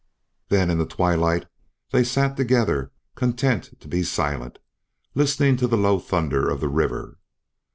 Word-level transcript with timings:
Then 0.49 0.71
in 0.71 0.79
the 0.79 0.87
twilight 0.87 1.45
they 1.91 2.03
sat 2.03 2.35
together 2.35 2.91
content 3.13 3.79
to 3.81 3.87
be 3.87 4.01
silent, 4.01 4.57
listening 5.13 5.57
to 5.57 5.67
the 5.67 5.77
low 5.77 5.99
thunder 5.99 6.49
of 6.49 6.59
the 6.59 6.69
river. 6.69 7.19